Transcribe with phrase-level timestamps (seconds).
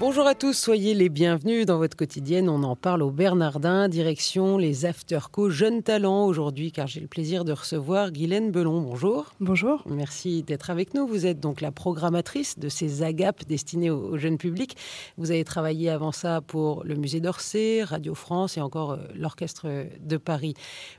[0.00, 2.48] Bonjour à tous, soyez les bienvenus dans votre quotidienne.
[2.48, 7.44] On en parle au Bernardin, direction les Afterco Jeunes Talents aujourd'hui, car j'ai le plaisir
[7.44, 8.80] de recevoir Guylaine Belon.
[8.80, 9.32] Bonjour.
[9.40, 9.82] Bonjour.
[9.86, 11.04] Merci d'être avec nous.
[11.08, 14.76] Vous êtes donc la programmatrice de ces agapes destinées au, jeune public.
[15.16, 19.66] Vous avez travaillé avant ça pour le Musée d'Orsay, Radio France et encore euh, l'Orchestre
[20.00, 20.54] de Paris.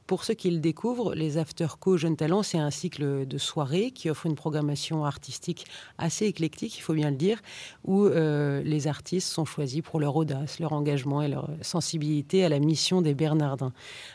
[0.07, 4.09] Pour ceux qui le découvrent, les Afterco Jeunes Talents, c'est un cycle de soirées qui
[4.09, 7.39] offre une programmation artistique assez éclectique, il faut bien le dire,
[7.85, 12.49] où euh, les artistes sont choisis pour leur audace, leur engagement et leur sensibilité à
[12.49, 13.71] la mission des Bernardins.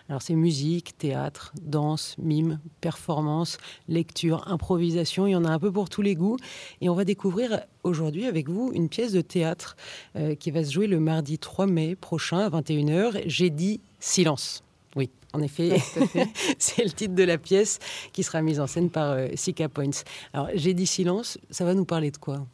[0.08, 5.72] Alors c'est musique, théâtre, danse, mime, performance, lecture, improvisation, il y en a un peu
[5.72, 6.36] pour tous les goûts.
[6.80, 9.76] Et on va découvrir aujourd'hui avec vous une pièce de théâtre
[10.16, 13.22] euh, qui va se jouer le mardi 3 mai prochain à 21h.
[13.26, 14.62] J'ai dit silence.
[14.96, 15.80] Oui, en effet,
[16.58, 17.78] c'est le titre de la pièce
[18.12, 20.04] qui sera mise en scène par euh, Sika Points.
[20.32, 22.46] Alors, j'ai dit silence, ça va nous parler de quoi?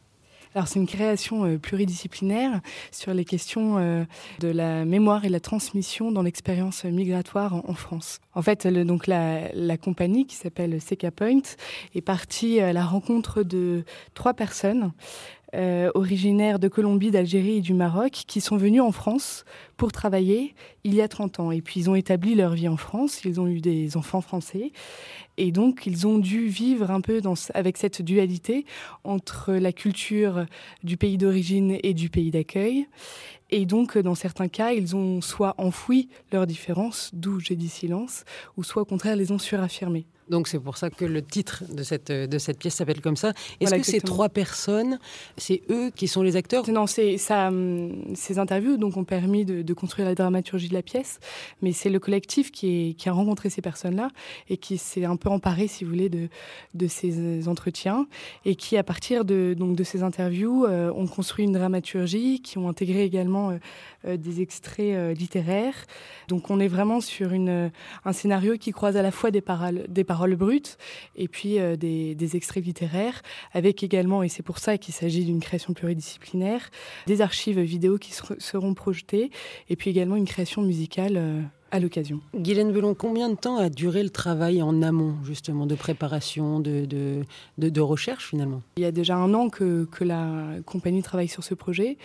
[0.53, 4.03] Alors c'est une création euh, pluridisciplinaire sur les questions euh,
[4.39, 8.19] de la mémoire et la transmission dans l'expérience migratoire en, France.
[8.33, 11.41] En fait, donc la, la, compagnie qui s'appelle Seca Point
[11.95, 14.91] est partie à la rencontre de trois personnes
[15.53, 19.45] euh, originaires de Colombie, d'Algérie et du Maroc, qui sont venus en France
[19.77, 21.51] pour travailler il y a 30 ans.
[21.51, 24.71] Et puis ils ont établi leur vie en France, ils ont eu des enfants français,
[25.37, 27.21] et donc ils ont dû vivre un peu
[27.53, 28.65] avec cette dualité
[29.03, 30.45] entre la culture
[30.83, 32.87] du pays d'origine et du pays d'accueil.
[33.49, 38.23] Et donc, dans certains cas, ils ont soit enfoui leurs différences, d'où j'ai dit silence,
[38.55, 40.05] ou soit au contraire les ont suraffirmées.
[40.31, 43.33] Donc c'est pour ça que le titre de cette, de cette pièce s'appelle comme ça.
[43.59, 44.97] Est-ce que ces trois personnes,
[45.37, 46.67] c'est eux qui sont les acteurs?
[46.71, 47.49] Non, c'est ça.
[47.49, 51.19] Hum, ces interviews donc ont permis de, construire la dramaturgie de la pièce,
[51.61, 54.09] mais c'est le collectif qui, est, qui a rencontré ces personnes-là
[54.49, 56.29] et qui s'est un peu emparé, si vous voulez, de,
[56.73, 58.07] de ces entretiens
[58.45, 62.57] et qui, à partir de donc de ces interviews, euh, ont construit une dramaturgie, qui
[62.57, 63.57] ont intégré également euh,
[64.05, 65.85] euh, des extraits littéraires.
[66.27, 67.71] Donc on est vraiment sur une,
[68.05, 70.77] un scénario qui croise à la fois des paroles, des paroles paroles brutes
[71.15, 73.23] et puis euh, des, des, extraits littéraires,
[73.53, 76.69] avec également, et c'est pour ça qu'il s'agit d'une création pluridisciplinaire,
[77.07, 79.31] des archives vidéo qui seront projetées,
[79.69, 81.49] et puis également une création musicale.
[81.73, 82.19] À l'occasion.
[82.35, 86.83] Guylaine Belon, combien de temps a duré le travail en amont, justement, de préparation, de,
[86.83, 87.23] de,
[87.57, 88.61] de, recherche, finalement?
[88.75, 91.97] Il y a déjà un an que, que, la compagnie travaille sur ce projet.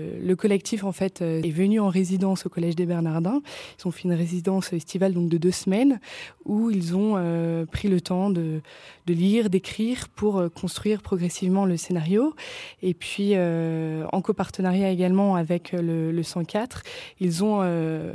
[0.00, 3.42] Euh, le collectif, en fait, euh, est venu en résidence au Collège des Bernardins.
[3.78, 6.00] Ils ont fait une résidence estivale donc, de deux semaines
[6.44, 8.60] où ils ont euh, pris le temps de,
[9.06, 12.34] de lire, d'écrire pour construire progressivement le scénario.
[12.82, 16.82] Et puis, en copartenariat également avec le, le 104,
[17.20, 17.60] ils ont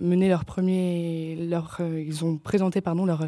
[0.02, 0.97] mené leur premier
[1.40, 3.28] leur, euh, ils ont présenté pardon, leur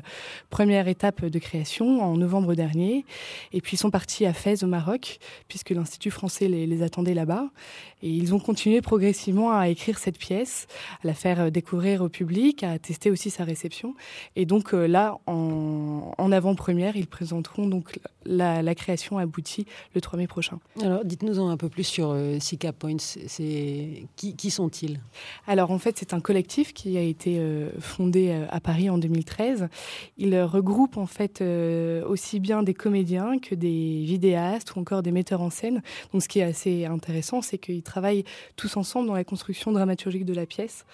[0.50, 3.06] première étape de création en novembre dernier.
[3.54, 7.50] Et puis ils sont partis à Fès au Maroc, puisque l'Institut français les attendait là-bas.
[8.02, 10.68] Et ils ont continué progressivement à écrire cette pièce,
[11.04, 13.96] à la faire euh, découvrir au public, à tester aussi sa réception.
[14.36, 19.66] Et donc euh, là, en, en avant-première, ils présenteront donc la, la, création aboutie
[19.96, 20.60] le 3 mai prochain.
[20.82, 22.98] Alors dites-nous un peu plus sur euh, Sika Points.
[23.00, 25.00] C'est qui, qui sont-ils?
[25.48, 29.68] Alors en fait, c'est un collectif qui a été euh, fondé à Paris en 2013.
[30.18, 35.42] Il regroupe en fait aussi bien des comédiens que des vidéastes ou encore des metteurs
[35.42, 35.82] en scène.
[36.14, 38.24] Donc ce qui est assez intéressant, c'est qu'ils travaillent
[38.56, 40.86] tous ensemble dans la construction dramaturgique de la pièce.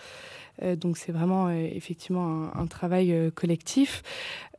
[0.63, 4.03] Euh, donc c'est vraiment euh, effectivement un, travail euh, collectif.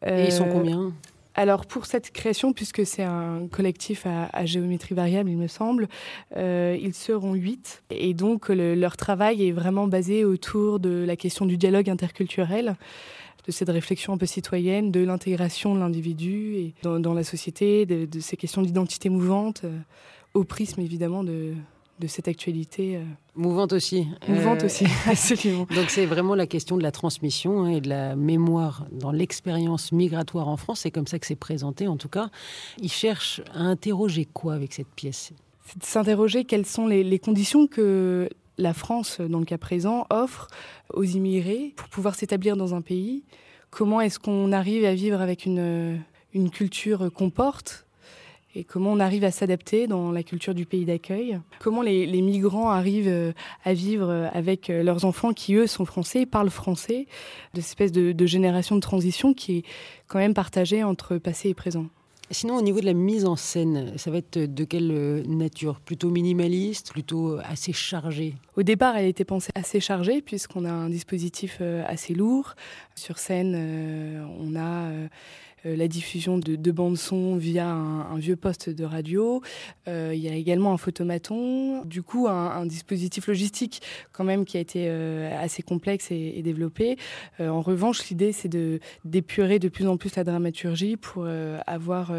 [0.06, 0.92] Et ils sont combien?
[1.38, 5.86] alors pour cette création, puisque c'est un collectif à, géométrie variable, il me semble,
[6.34, 7.82] ils seront huit.
[7.90, 12.76] Et donc leur travail est vraiment basé autour de la question du dialogue interculturel
[13.46, 18.06] de cette réflexion un peu citoyenne, de l'intégration de l'individu et dans, la société, de,
[18.06, 19.66] de, ces questions d'identité mouvante,
[20.32, 21.52] au prisme évidemment de,
[21.98, 22.96] de cette actualité.
[22.96, 24.06] Euh, mouvante aussi.
[24.28, 25.66] Mouvante euh, aussi, absolument.
[25.74, 29.92] Donc c'est vraiment la question de la transmission hein, et de la mémoire dans l'expérience
[29.92, 30.80] migratoire en France.
[30.80, 32.30] C'est comme ça que c'est présenté en tout cas.
[32.80, 35.32] Il cherche à interroger quoi avec cette pièce?
[35.64, 40.48] C'est de s'interroger quelles sont les, conditions que la France, dans le cas présent, offre
[40.94, 43.24] aux immigrés pour pouvoir s'établir dans un pays.
[43.70, 46.00] Comment est-ce qu'on arrive à vivre avec une,
[46.32, 47.85] une culture qu'on porte?
[48.56, 52.70] Et comment on arrive à s'adapter dans la culture du pays d'accueil, comment les, migrants
[52.70, 53.32] arrivent euh,
[53.64, 57.06] à vivre euh, avec euh, leurs enfants qui, eux, sont français, parlent français,
[57.52, 59.64] de cette espèce de, génération de transition qui est
[60.08, 61.86] quand même partagée entre passé et présent.
[62.30, 65.78] Sinon, au niveau de la mise en scène, ça va être de quelle nature?
[65.78, 68.34] Plutôt minimaliste, plutôt assez chargé?
[68.56, 72.56] Au départ, elle était pensée assez chargée, puisqu'on a un dispositif assez lourd.
[72.96, 74.90] Sur scène, on a
[75.74, 79.42] la diffusion de, de bandes son via un, vieux poste de radio.
[79.88, 81.84] Euh, il y a également un photomaton.
[81.84, 83.82] Du coup, un, dispositif logistique
[84.12, 86.96] quand même qui a été euh, assez complexe et, développé.
[87.40, 91.26] en revanche, l'idée, c'est de d'épurer de plus en plus la dramaturgie pour
[91.66, 92.12] avoir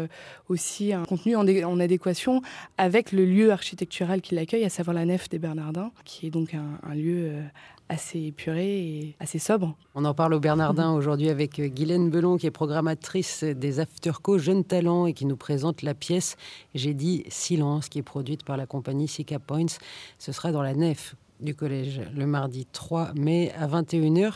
[0.48, 2.42] aussi un contenu en, adéquation
[2.76, 6.54] avec le lieu architectural qui l'accueille, à savoir la nef des Bernardins, qui est donc
[6.54, 7.32] un lieu
[7.88, 9.76] assez épuré et assez sobre.
[9.94, 14.38] On en parle au Bernardin aujourd'hui avec euh, Guylaine Belon, qui est programmatrice des Afterco
[14.38, 16.36] Jeunes Talents et qui nous présente la pièce
[16.74, 19.78] J'ai dit Silence, qui est produite par la compagnie Sika Points.
[20.18, 24.34] Ce sera dans la nef du collège le mardi 3 mai à 21h.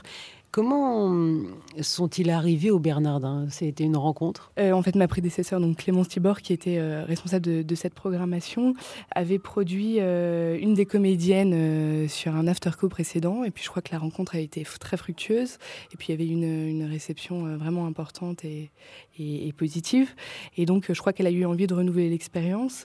[0.52, 3.46] Comment hum, sont-ils arrivés au Bernardin?
[3.49, 4.52] C'était une rencontre?
[4.58, 8.75] Euh, En fait, ma prédécesseur, donc Clémence Tibor, qui était euh, responsable de, cette programmation,
[9.12, 13.44] avait produit euh, une des comédiennes sur un afterco précédent.
[13.44, 15.56] Et puis, je crois que la rencontre a été très fructueuse.
[15.94, 18.70] Et puis, il y avait une, réception vraiment importante et,
[19.19, 20.14] et, positive.
[20.58, 22.84] Et donc, je crois qu'elle a eu envie de renouveler l'expérience.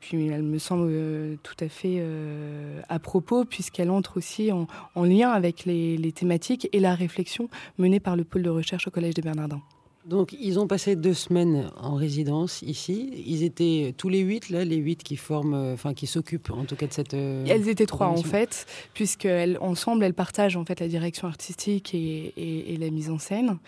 [0.00, 4.66] Puis elle me semble euh, tout à fait euh, à propos, puisqu'elle entre aussi en,
[5.04, 7.48] lien avec les, thématiques et la réflexion
[7.78, 9.62] menée par le pôle de recherche au Collège des Bernardins.
[10.06, 13.10] Donc, ils ont passé deux semaines en résidence ici.
[13.26, 16.64] Ils étaient tous les huit, là, les huit qui forment, euh, enfin, qui s'occupent en
[16.64, 17.12] tout cas de cette.
[17.14, 22.76] elles étaient trois, en fait, puisqu'ensemble, elles, elles partagent en fait la direction artistique et
[22.80, 23.58] la mise en scène.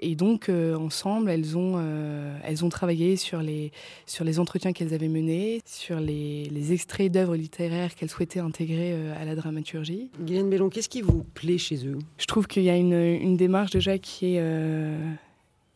[0.00, 3.72] Et donc, euh, ensemble, elles ont, euh, elles ont travaillé sur les,
[4.06, 8.92] sur les entretiens qu'elles avaient menés, sur les, les extraits d'œuvres littéraires qu'elles souhaitaient intégrer
[8.92, 10.10] euh, à la dramaturgie.
[10.20, 11.98] Guylaine Bellon, qu'est-ce qui vous plaît chez eux?
[12.16, 14.42] Je trouve qu'il y a une, une, démarche déjà qui est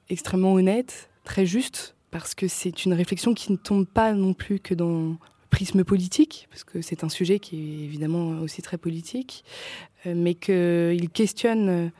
[0.08, 4.60] extrêmement honnête, très juste, parce que c'est une réflexion qui ne tombe pas non plus
[4.60, 5.14] que dans le
[5.50, 9.44] prisme politique, parce que c'est un sujet qui est évidemment aussi très politique,
[10.04, 11.90] mais qu'il questionne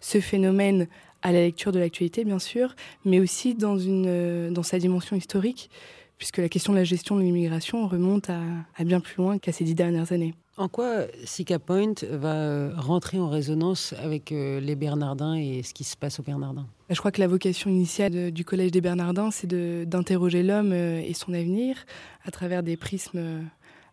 [0.00, 0.88] ce phénomène
[1.22, 2.74] à la lecture de l'actualité, bien sûr,
[3.04, 5.70] mais aussi dans, une, euh, dans sa dimension historique,
[6.16, 9.64] puisque la question de la gestion de l'immigration remonte à, bien plus loin qu'à ces
[9.64, 10.34] dix dernières années.
[10.56, 15.72] En quoi Sika Point va euh, rentrer en résonance avec euh, les Bernardins et ce
[15.72, 16.66] qui se passe aux Bernardins?
[16.88, 19.46] Bah, Je crois que la vocation initiale du Collège des Bernardins, c'est
[19.86, 21.76] d'interroger l'homme et son avenir
[22.24, 23.44] à travers des prismes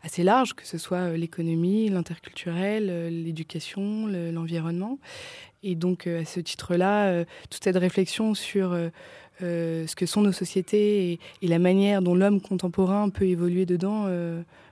[0.01, 4.98] assez larges, que ce soit l'économie, l'interculturel, l'éducation, l'environnement.
[5.66, 8.90] Et donc, euh, à ce titre-là, euh, toute cette réflexion sur euh,
[9.42, 14.06] ce que sont nos sociétés et, la manière dont l'homme contemporain peut évoluer dedans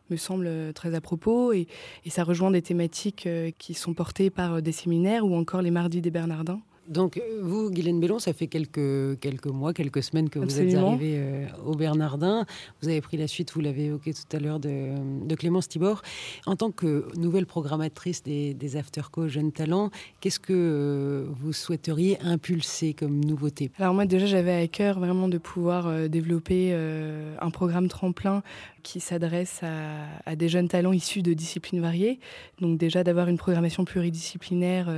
[0.10, 1.52] me semble très à propos.
[1.52, 1.68] Et,
[2.06, 6.02] et ça rejoint des thématiques qui sont portées par des séminaires ou encore les mardis
[6.02, 6.62] des Bernardins.
[6.88, 11.16] Donc, vous, Guylaine Bellon, ça fait quelques, quelques mois, quelques semaines que vous êtes arrivée
[11.18, 12.46] euh, au Bernardin.
[12.82, 16.02] Vous avez pris la suite, vous l'avez évoqué tout à l'heure, de, Clémence Tibor.
[16.46, 22.20] En tant que nouvelle programmatrice des, des Afterco Jeunes Talents, qu'est-ce que euh, vous souhaiteriez
[22.22, 23.72] impulser comme nouveauté?
[23.80, 28.44] Alors, moi, déjà, j'avais à cœur vraiment de pouvoir euh, développer un programme tremplin
[28.84, 32.20] qui s'adresse à, à, des jeunes talents issus de disciplines variées.
[32.60, 34.90] Donc, déjà, d'avoir une programmation pluridisciplinaire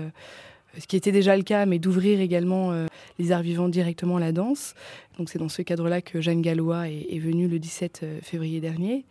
[0.80, 2.88] ce qui était déjà le cas, mais d'ouvrir également euh,
[3.20, 4.74] les arts vivants directement à la danse.
[5.18, 9.06] Donc c'est dans ce cadre-là que Jeanne Gallois est, venue le 17 euh, février dernier.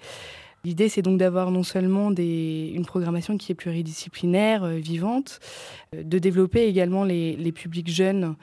[0.65, 5.41] L'idée, c'est donc d'avoir non seulement une programmation qui est pluridisciplinaire, euh, vivante,
[5.93, 8.35] de développer également les, publics jeunes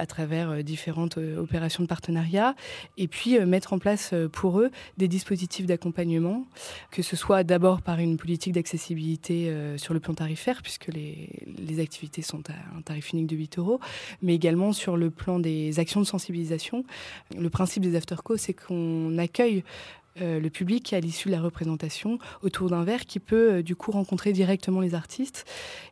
[0.00, 2.54] à travers euh, différentes euh, opérations de partenariat,
[2.96, 6.46] et puis euh, mettre en place pour eux des dispositifs d'accompagnement,
[6.90, 12.22] que ce soit d'abord par une politique d'accessibilité sur le plan tarifaire, puisque les, activités
[12.22, 13.80] sont à un tarif unique de 8 euros,
[14.22, 16.84] mais également sur le plan des actions de sensibilisation.
[17.38, 19.62] Le principe des after-co, c'est qu'on accueille euh,
[20.16, 23.90] le public à l'issue de la représentation autour d'un verre qui peut euh, du coup
[23.90, 25.44] rencontrer directement les artistes.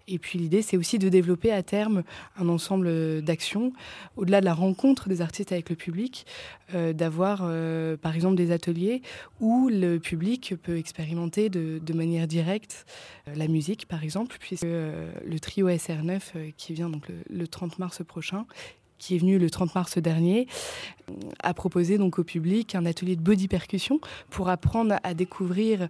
[0.06, 2.02] Et puis l'idée, c'est aussi de développer à terme
[2.36, 3.72] un ensemble d'actions,
[4.16, 6.26] au-delà de la rencontre des artistes avec le public,
[6.74, 7.38] euh, d'avoir
[7.98, 9.02] par exemple des ateliers
[9.40, 12.86] où le public peut expérimenter de, manière directe
[13.34, 18.46] la musique, par exemple, puisque le trio SR9 qui vient donc le 30 mars prochain
[18.98, 20.46] qui est venu le 30 mars dernier,
[21.42, 24.00] a proposé donc au public un atelier de body percussion
[24.30, 25.88] pour apprendre à découvrir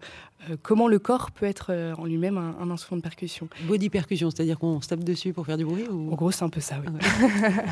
[0.48, 3.48] euh, comment le corps peut être euh, en lui-même un, instrument de percussion.
[3.66, 6.48] Body percussion, c'est-à-dire qu'on se tape dessus pour faire du bruit En gros, c'est un
[6.48, 6.92] peu ça, oui.
[7.02, 7.62] Ah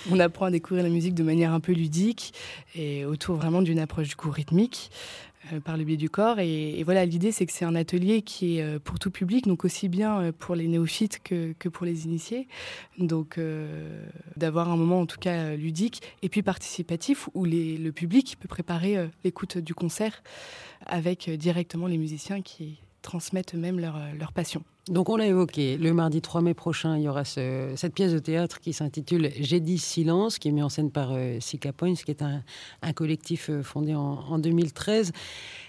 [0.10, 2.32] On apprend à découvrir la musique de manière un peu ludique
[2.74, 4.90] et autour vraiment d'une approche du coup rythmique.
[5.52, 6.38] Euh, par le biais du corps.
[6.38, 9.64] Et, voilà, l'idée, c'est que c'est un atelier qui est euh, pour tout public, donc
[9.64, 12.46] aussi bien euh, pour les néophytes que, pour les initiés.
[12.98, 13.40] Donc,
[14.36, 19.08] d'avoir un moment en tout cas ludique et puis participatif où le public peut préparer
[19.24, 20.22] l'écoute du concert
[20.86, 24.62] avec directement les musiciens qui transmettent eux-mêmes leur, leur passion.
[24.90, 28.18] Donc on l'a évoqué, le mardi 3 mai prochain, il y aura cette pièce de
[28.18, 31.94] théâtre qui s'intitule J'ai dit silence, qui est mise en scène par euh, Sika Points,
[31.94, 32.42] qui est un,
[32.94, 35.12] collectif euh, fondé en, 2013.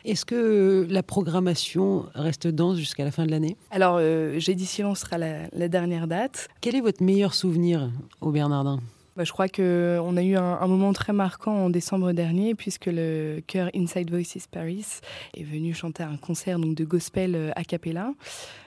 [0.06, 3.58] Est-ce que la programmation reste dense jusqu'à la fin de l'année?
[3.70, 6.48] Alors euh, J'ai dit silence sera la, la dernière date.
[6.62, 8.80] Quel est votre meilleur souvenir au Bernardin?
[9.18, 13.42] Bah, je crois qu'on a eu un, moment très marquant en décembre dernier, puisque le
[13.46, 14.86] chœur Inside Voices Paris
[15.36, 18.14] est venu chanter un concert de gospel euh, a cappella.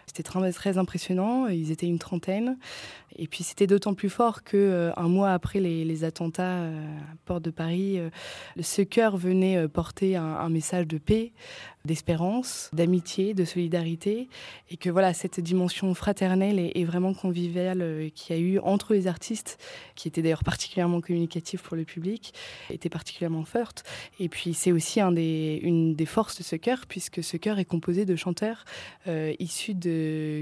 [0.06, 2.56] C'était très, très impressionnant, ils étaient une trentaine.
[3.16, 7.16] Et puis c'était d'autant plus fort que euh, un mois après les, attentats euh, à
[7.25, 8.00] Porte de Paris,
[8.61, 11.32] ce chœur venait porter un, message de paix,
[11.84, 14.28] d'espérance, d'amitié, de solidarité,
[14.70, 19.06] et que voilà cette dimension fraternelle et, vraiment conviviale qu'il y a eu entre les
[19.06, 19.58] artistes,
[19.94, 22.34] qui étaient d'ailleurs particulièrement communicatif pour le public,
[22.70, 23.84] était particulièrement forte.
[24.18, 28.04] Et puis c'est aussi une des forces de ce chœur, puisque ce chœur est composé
[28.04, 28.64] de chanteurs
[29.06, 29.93] euh, issus de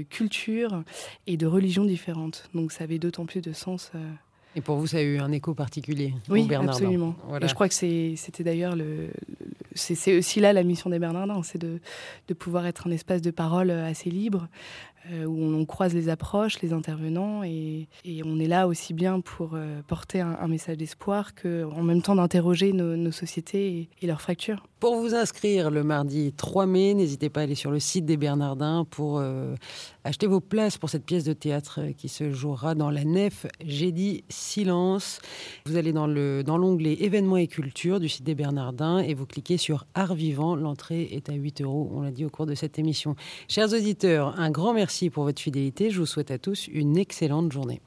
[0.09, 0.83] cultures
[1.27, 2.49] et de religions différentes.
[2.53, 3.91] Donc ça avait d'autant plus de sens.
[3.95, 3.99] Euh,
[4.55, 7.15] et pour vous, ça a eu un écho particulier Oui, absolument.
[7.41, 9.09] Et je crois que c'était d'ailleurs le,
[9.75, 11.79] c'est aussi là la mission des Bernardins, c'est de,
[12.27, 16.61] de, pouvoir être un espace de parole assez libre, euh, où on, croise les approches,
[16.61, 17.87] les intervenants, et,
[18.25, 22.73] on est là aussi bien pour euh, porter un, message d'espoir qu'en même temps d'interroger
[22.73, 24.63] nos, sociétés et, leurs fractures.
[24.79, 28.17] Pour vous inscrire le mardi 3 mai, n'hésitez pas à aller sur le site des
[28.17, 29.55] Bernardins pour euh,
[30.03, 33.93] acheter vos places pour cette pièce de théâtre qui se jouera dans la nef J'ai
[33.93, 35.19] dit silence.
[35.65, 39.57] Vous allez dans l'onglet dans événements et culture du site des Bernardins et vous cliquez
[39.57, 40.55] sur Art vivant.
[40.55, 43.15] L'entrée est à 8 euros, on l'a dit au cours de cette émission.
[43.47, 45.89] Chers auditeurs, un grand merci pour votre fidélité.
[45.89, 47.81] Je vous souhaite à tous une excellente journée.